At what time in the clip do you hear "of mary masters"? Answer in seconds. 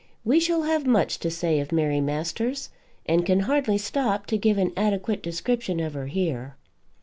1.59-2.71